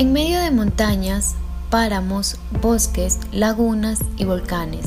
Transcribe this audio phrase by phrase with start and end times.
[0.00, 1.34] En medio de montañas,
[1.68, 4.86] páramos, bosques, lagunas y volcanes,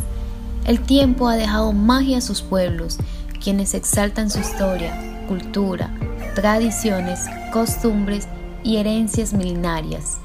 [0.66, 2.98] el tiempo ha dejado magia a sus pueblos,
[3.40, 5.94] quienes exaltan su historia, cultura,
[6.34, 8.28] tradiciones, costumbres
[8.64, 10.18] y herencias milenarias.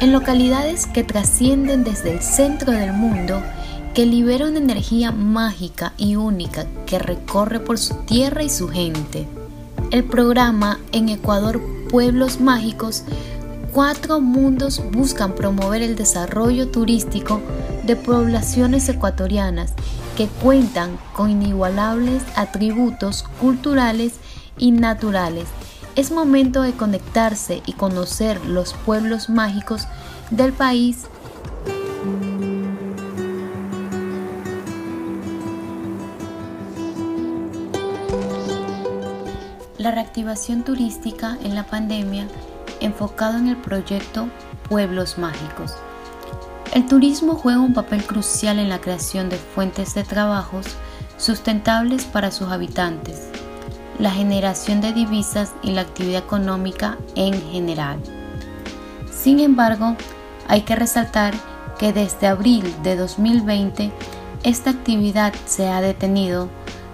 [0.00, 3.40] En localidades que trascienden desde el centro del mundo,
[3.94, 9.28] que libera una energía mágica y única que recorre por su tierra y su gente.
[9.92, 13.04] El programa en Ecuador Pueblos Mágicos,
[13.74, 17.40] cuatro mundos buscan promover el desarrollo turístico
[17.82, 19.72] de poblaciones ecuatorianas
[20.16, 24.12] que cuentan con inigualables atributos culturales
[24.58, 25.46] y naturales.
[25.96, 29.88] Es momento de conectarse y conocer los pueblos mágicos
[30.30, 31.06] del país
[39.78, 42.26] la reactivación turística en la pandemia
[42.80, 44.28] enfocado en el proyecto
[44.68, 45.74] Pueblos Mágicos.
[46.72, 50.66] El turismo juega un papel crucial en la creación de fuentes de trabajos
[51.16, 53.28] sustentables para sus habitantes,
[53.98, 58.00] la generación de divisas y la actividad económica en general.
[59.10, 59.96] Sin embargo,
[60.48, 61.34] hay que resaltar
[61.78, 63.92] que desde abril de 2020
[64.42, 66.48] esta actividad se ha detenido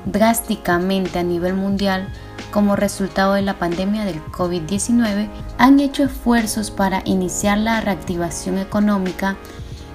[0.05, 2.09] drásticamente a nivel mundial
[2.51, 9.37] como resultado de la pandemia del COVID-19, han hecho esfuerzos para iniciar la reactivación económica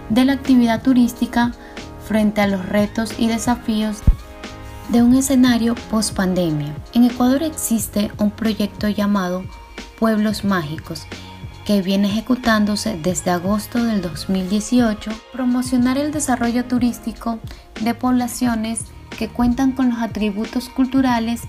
[0.09, 1.51] de la actividad turística
[2.07, 3.97] frente a los retos y desafíos
[4.89, 6.75] de un escenario post-pandemia.
[6.93, 9.43] En Ecuador existe un proyecto llamado
[9.99, 11.07] Pueblos Mágicos
[11.65, 17.39] que viene ejecutándose desde agosto del 2018, promocionar el desarrollo turístico
[17.81, 18.81] de poblaciones
[19.17, 21.41] que cuentan con los atributos culturales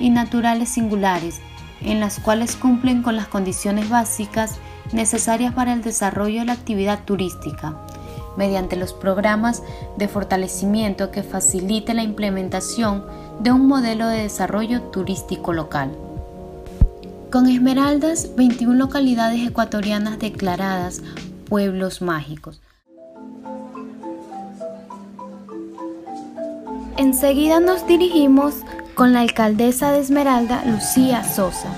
[0.00, 1.40] y naturales singulares,
[1.80, 4.58] en las cuales cumplen con las condiciones básicas
[4.92, 7.76] necesarias para el desarrollo de la actividad turística,
[8.36, 9.62] mediante los programas
[9.96, 13.04] de fortalecimiento que facilite la implementación
[13.40, 15.96] de un modelo de desarrollo turístico local.
[17.30, 21.02] Con Esmeraldas, 21 localidades ecuatorianas declaradas
[21.48, 22.60] pueblos mágicos.
[26.96, 28.56] Enseguida nos dirigimos
[28.94, 31.68] con la alcaldesa de Esmeralda, Lucía Sosa.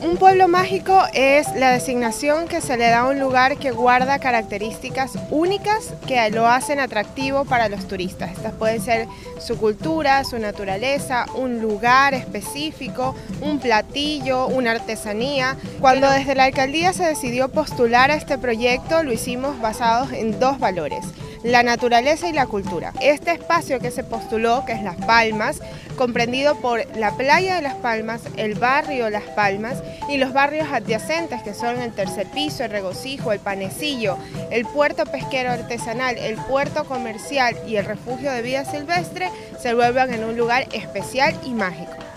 [0.00, 4.20] Un pueblo mágico es la designación que se le da a un lugar que guarda
[4.20, 8.30] características únicas que lo hacen atractivo para los turistas.
[8.30, 9.08] Estas pueden ser
[9.40, 15.56] su cultura, su naturaleza, un lugar específico, un platillo, una artesanía.
[15.80, 20.58] Cuando desde la alcaldía se decidió postular a este proyecto, lo hicimos basados en dos
[20.60, 21.04] valores
[21.42, 22.92] la naturaleza y la cultura.
[23.00, 25.60] Este espacio que se postuló, que es Las Palmas,
[25.96, 31.42] comprendido por la playa de Las Palmas, el barrio Las Palmas y los barrios adyacentes
[31.42, 34.16] que son el tercer piso, el regocijo, el panecillo,
[34.50, 40.12] el puerto pesquero artesanal, el puerto comercial y el refugio de vida silvestre, se vuelvan
[40.14, 42.07] en un lugar especial y mágico.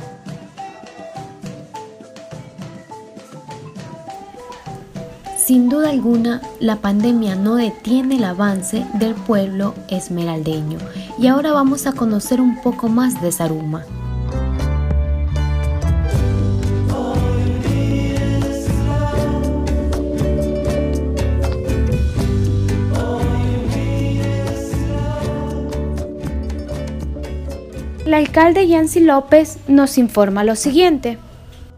[5.45, 10.77] Sin duda alguna, la pandemia no detiene el avance del pueblo esmeraldeño
[11.17, 13.83] y ahora vamos a conocer un poco más de Saruma.
[28.05, 31.17] El alcalde Yancy López nos informa lo siguiente.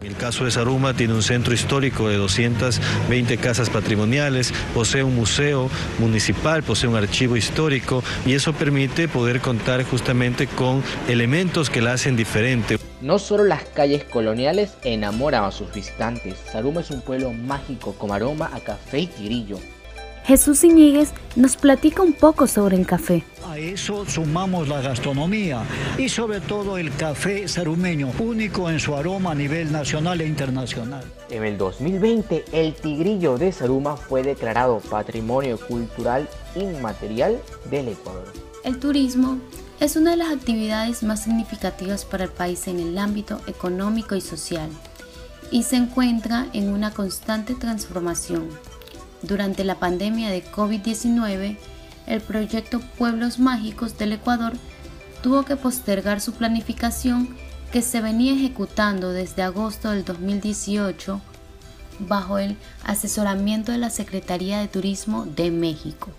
[0.04, 5.70] El caso de Saruma tiene un centro histórico de 220 casas patrimoniales, posee un museo
[5.98, 11.94] municipal, posee un archivo histórico y eso permite poder contar justamente con elementos que la
[11.94, 12.80] hacen diferente.
[13.00, 18.12] No solo las calles coloniales enamoran a sus visitantes, Saruma es un pueblo mágico con
[18.12, 19.58] aroma a café y tigrillo.
[20.26, 23.24] Jesús Iñiguez nos platica un poco sobre el café.
[23.46, 25.64] A eso sumamos la gastronomía
[25.98, 31.04] y sobre todo el café sarumeño, único en su aroma a nivel nacional e internacional.
[31.30, 38.32] En el 2020, el tigrillo de Saruma fue declarado Patrimonio Cultural Inmaterial del Ecuador.
[38.64, 39.40] El turismo
[39.82, 44.22] es una de las actividades más significativas para el país en el ámbito económico y
[44.22, 44.70] social
[45.52, 48.50] y se encuentra en una constante transformación
[49.24, 51.58] durante la pandemia de COVID-19,
[52.08, 54.54] el proyecto Pueblos Mágicos del Ecuador
[55.22, 57.36] tuvo que postergar su planificación
[57.72, 61.22] que se venía ejecutando desde agosto del 2018
[62.00, 66.10] bajo el asesoramiento de la Secretaría de Turismo de México.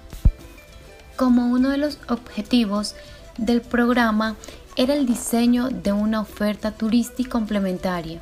[1.16, 2.94] Como uno de los objetivos
[3.36, 4.36] del programa
[4.76, 8.20] era el diseño de una oferta turística complementaria,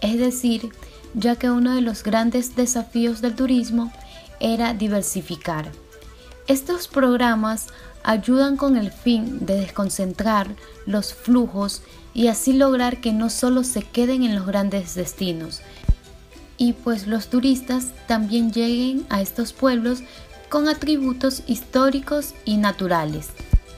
[0.00, 0.70] es decir,
[1.14, 3.92] ya que uno de los grandes desafíos del turismo
[4.40, 5.70] era diversificar.
[6.46, 7.68] Estos programas
[8.02, 10.48] ayudan con el fin de desconcentrar
[10.86, 11.82] los flujos
[12.12, 15.62] y así lograr que no solo se queden en los grandes destinos,
[16.56, 20.00] y pues los turistas también lleguen a estos pueblos
[20.48, 23.30] con atributos históricos y naturales.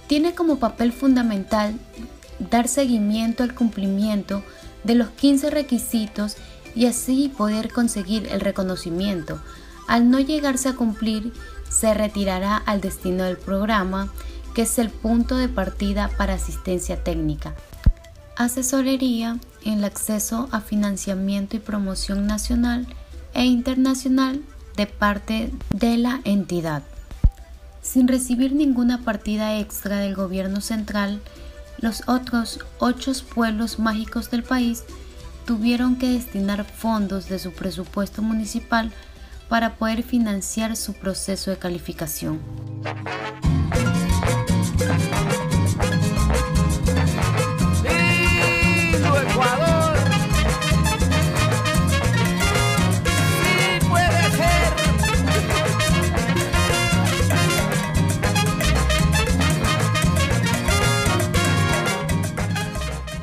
[0.09, 1.75] Tiene como papel fundamental
[2.51, 4.43] dar seguimiento al cumplimiento
[4.85, 6.37] de los 15 requisitos
[6.75, 9.41] y así poder conseguir el reconocimiento.
[9.87, 11.33] Al no llegarse a cumplir,
[11.69, 14.13] se retirará al destino del programa,
[14.55, 17.55] que es el punto de partida para asistencia técnica.
[18.37, 22.87] Asesorería en el acceso a financiamiento y promoción nacional
[23.35, 24.43] e internacional
[24.77, 26.83] de parte de la entidad.
[27.83, 31.21] Sin recibir ninguna partida extra del gobierno central,
[31.79, 34.85] los otros ocho pueblos mágicos del país
[35.45, 38.93] tuvieron que destinar fondos de su presupuesto municipal
[39.49, 42.41] para poder financiar su proceso de calificación.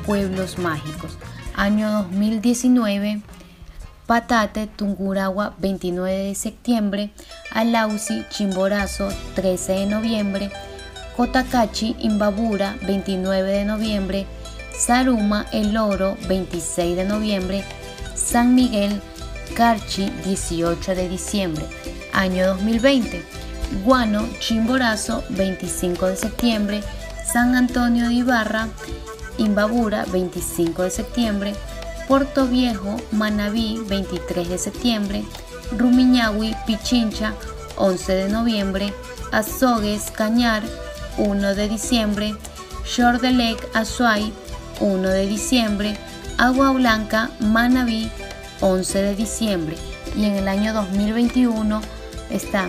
[0.06, 1.16] Pueblos Mágicos.
[1.54, 3.22] Año 2019.
[4.06, 7.10] Patate, Tunguragua, 29 de septiembre.
[7.50, 10.50] Alausi, Chimborazo, 13 de noviembre.
[11.16, 14.26] Cotacachi, Imbabura, 29 de noviembre.
[14.76, 17.64] Saruma, El Oro, 26 de noviembre.
[18.14, 19.00] San Miguel,
[19.56, 21.64] Carchi, 18 de diciembre.
[22.12, 23.24] Año 2020.
[23.84, 26.80] Guano, Chimborazo, 25 de septiembre.
[27.24, 28.68] San Antonio de Ibarra,
[29.38, 31.54] Imbabura 25 de septiembre,
[32.08, 35.24] Puerto Viejo, Manabí 23 de septiembre,
[35.76, 37.34] Rumiñahui, Pichincha
[37.76, 38.92] 11 de noviembre,
[39.32, 40.62] Azogues, Cañar
[41.18, 42.34] 1 de diciembre,
[42.84, 44.32] Shore de Lake, Azuay
[44.80, 45.96] 1 de diciembre,
[46.38, 48.10] Agua Blanca, Manabí
[48.60, 49.76] 11 de diciembre.
[50.16, 51.80] Y en el año 2021
[52.30, 52.68] está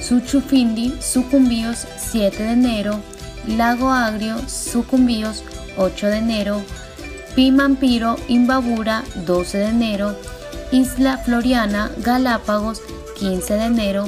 [0.00, 3.00] Suchufindi, Sucumbíos 7 de enero,
[3.46, 5.44] Lago Agrio, Sucumbíos
[5.76, 6.62] 8 de enero,
[7.34, 10.16] Pimampiro, Imbabura, 12 de enero,
[10.72, 12.82] Isla Floriana, Galápagos,
[13.18, 14.04] 15 de enero,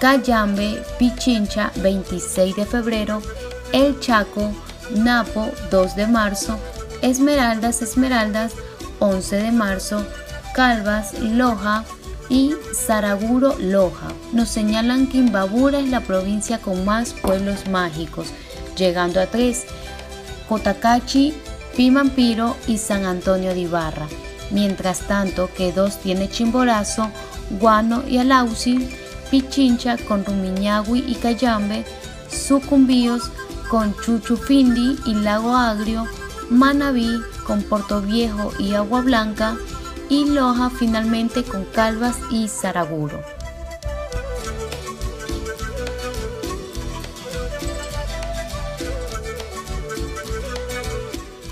[0.00, 3.22] Cayambe, Pichincha, 26 de febrero,
[3.72, 4.52] El Chaco,
[4.96, 6.58] Napo, 2 de marzo,
[7.02, 8.52] Esmeraldas, Esmeraldas,
[8.98, 10.04] 11 de marzo,
[10.54, 11.84] Calvas, Loja
[12.28, 14.08] y Saraguro, Loja.
[14.32, 18.28] Nos señalan que Imbabura es la provincia con más pueblos mágicos,
[18.76, 19.64] llegando a tres.
[20.48, 21.34] Cotacachi,
[21.76, 24.06] Pimampiro y San Antonio de Ibarra.
[24.50, 27.08] Mientras tanto que dos tiene Chimborazo,
[27.58, 28.88] Guano y Alausi,
[29.30, 31.84] Pichincha con Rumiñahui y Cayambe,
[32.28, 33.30] Sucumbíos
[33.70, 36.06] con Chuchufindi y Lago Agrio,
[36.50, 39.56] Manabí con Puerto Viejo y Agua Blanca
[40.10, 43.31] y Loja finalmente con Calvas y Saraguro.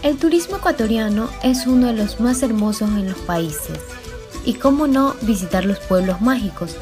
[0.02, 3.78] El turismo ecuatoriano es uno de los más hermosos en los países.
[4.47, 6.75] Y cómo no visitar los pueblos mágicos.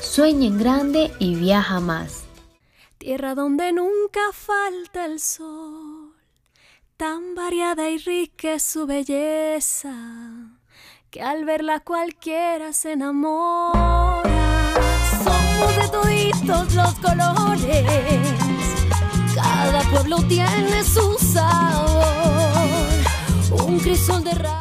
[0.00, 2.24] Sueña en grande y viaja más.
[2.98, 6.14] Tierra donde nunca falta el sol,
[6.96, 9.92] tan variada y rica es su belleza,
[11.10, 14.24] que al verla cualquiera se enamora.
[15.22, 17.84] Somos de toditos los colores,
[19.34, 22.63] cada pueblo tiene su sabor
[23.62, 24.54] un crisol de